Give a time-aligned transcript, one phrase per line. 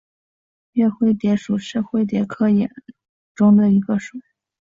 [0.71, 2.95] 岳灰蝶属是灰蝶科眼灰蝶亚科
[3.35, 4.17] 中的一个属。